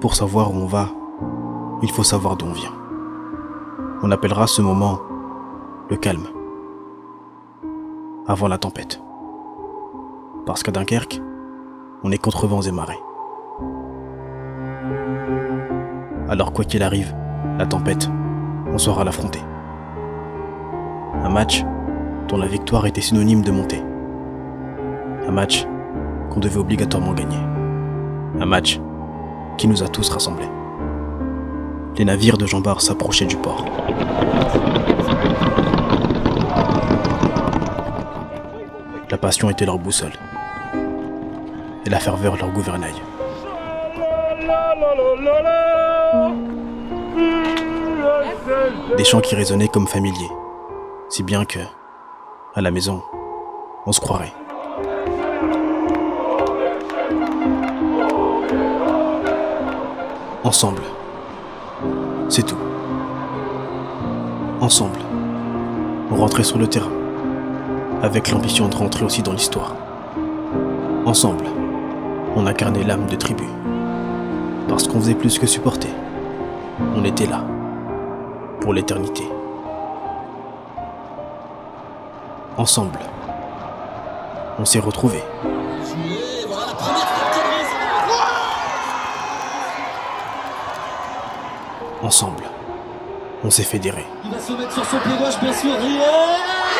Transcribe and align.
pour 0.00 0.14
savoir 0.14 0.50
où 0.50 0.56
on 0.56 0.66
va, 0.66 0.88
il 1.82 1.90
faut 1.90 2.02
savoir 2.02 2.36
d'où 2.36 2.46
on 2.46 2.52
vient. 2.52 2.72
On 4.02 4.10
appellera 4.10 4.46
ce 4.46 4.62
moment 4.62 4.98
le 5.90 5.96
calme. 5.96 6.26
Avant 8.26 8.48
la 8.48 8.56
tempête. 8.56 9.00
Parce 10.46 10.62
qu'à 10.62 10.72
Dunkerque, 10.72 11.20
on 12.02 12.12
est 12.12 12.18
contre 12.18 12.46
vents 12.46 12.62
et 12.62 12.72
marées. 12.72 13.00
Alors 16.28 16.52
quoi 16.52 16.64
qu'il 16.64 16.82
arrive, 16.82 17.14
la 17.58 17.66
tempête, 17.66 18.08
on 18.72 18.78
saura 18.78 19.04
l'affronter. 19.04 19.42
Un 21.22 21.28
match 21.28 21.64
dont 22.28 22.38
la 22.38 22.46
victoire 22.46 22.86
était 22.86 23.02
synonyme 23.02 23.42
de 23.42 23.50
montée. 23.50 23.82
Un 25.26 25.32
match 25.32 25.66
qu'on 26.30 26.40
devait 26.40 26.60
obligatoirement 26.60 27.12
gagner. 27.12 27.40
Un 28.38 28.46
match 28.46 28.80
qui 29.60 29.68
nous 29.68 29.82
a 29.82 29.88
tous 29.88 30.08
rassemblés. 30.08 30.48
Les 31.98 32.06
navires 32.06 32.38
de 32.38 32.46
Jean 32.46 32.62
Bart 32.62 32.80
s'approchaient 32.80 33.26
du 33.26 33.36
port. 33.36 33.66
La 39.10 39.18
passion 39.18 39.50
était 39.50 39.66
leur 39.66 39.78
boussole. 39.78 40.14
Et 41.84 41.90
la 41.90 41.98
ferveur 41.98 42.36
leur 42.36 42.50
gouvernail. 42.52 42.94
Des 48.96 49.04
chants 49.04 49.20
qui 49.20 49.34
résonnaient 49.34 49.68
comme 49.68 49.86
familiers. 49.86 50.32
Si 51.10 51.22
bien 51.22 51.44
que, 51.44 51.60
à 52.54 52.62
la 52.62 52.70
maison, 52.70 53.02
on 53.84 53.92
se 53.92 54.00
croirait. 54.00 54.32
Ensemble. 60.50 60.82
C'est 62.28 62.42
tout. 62.42 62.58
Ensemble. 64.60 64.98
On 66.10 66.16
rentrait 66.16 66.42
sur 66.42 66.58
le 66.58 66.66
terrain. 66.66 66.90
Avec 68.02 68.32
l'ambition 68.32 68.66
de 68.66 68.74
rentrer 68.74 69.04
aussi 69.04 69.22
dans 69.22 69.30
l'histoire. 69.30 69.76
Ensemble. 71.06 71.44
On 72.34 72.48
incarnait 72.48 72.82
l'âme 72.82 73.06
de 73.06 73.14
tribu. 73.14 73.44
Parce 74.68 74.88
qu'on 74.88 74.98
faisait 74.98 75.14
plus 75.14 75.38
que 75.38 75.46
supporter. 75.46 75.90
On 76.96 77.04
était 77.04 77.26
là. 77.26 77.44
Pour 78.60 78.74
l'éternité. 78.74 79.22
Ensemble. 82.56 82.98
On 84.58 84.64
s'est 84.64 84.80
retrouvés. 84.80 85.22
Ensemble. 92.02 92.44
On 93.44 93.50
s'est 93.50 93.62
fédérés. 93.62 94.06
Il 94.24 94.30
va 94.30 94.38
se 94.38 94.52
mettre 94.52 94.72
sur 94.72 94.84
son 94.84 94.96
pied 94.98 95.12
gauche, 95.18 95.38
bien 95.40 95.52
sûr. 95.52 95.70
Et... 95.70 95.76
Il 95.76 95.98
va 95.98 96.04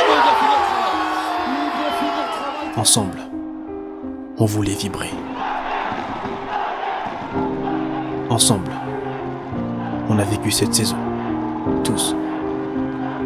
finir 0.00 0.14
le 0.16 0.64
travail. 0.66 0.90
Il 1.46 1.52
va 1.54 1.90
finir 1.98 2.14
le 2.16 2.32
travail. 2.32 2.68
Ensemble. 2.76 3.18
On 4.38 4.44
voulait 4.44 4.74
vibrer. 4.74 5.10
Ensemble. 8.28 8.72
On 10.08 10.18
a 10.18 10.24
vécu 10.24 10.50
cette 10.50 10.74
saison. 10.74 10.96
Tous. 11.84 12.16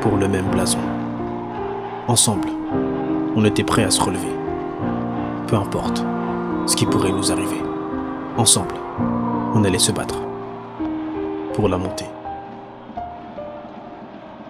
Pour 0.00 0.16
le 0.16 0.28
même 0.28 0.46
blason. 0.46 0.78
Ensemble. 2.06 2.48
On 3.34 3.44
était 3.44 3.64
prêts 3.64 3.84
à 3.84 3.90
se 3.90 4.00
relever. 4.00 4.32
Peu 5.48 5.56
importe 5.56 6.04
ce 6.66 6.76
qui 6.76 6.86
pourrait 6.86 7.10
nous 7.10 7.32
arriver. 7.32 7.60
Ensemble. 8.36 8.76
On 9.54 9.64
allait 9.64 9.80
se 9.80 9.90
battre. 9.90 10.16
Pour 11.54 11.68
la 11.68 11.76
montée. 11.76 12.06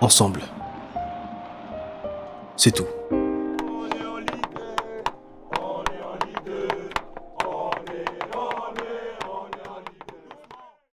Ensemble. 0.00 0.42
C'est 2.56 2.72
tout. 2.72 2.86